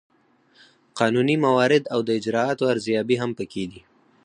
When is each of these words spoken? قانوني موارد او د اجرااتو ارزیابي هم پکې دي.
قانوني 0.99 1.35
موارد 1.45 1.83
او 1.93 1.99
د 2.07 2.09
اجرااتو 2.19 2.63
ارزیابي 2.73 3.15
هم 3.21 3.31
پکې 3.39 3.63
دي. 3.71 3.81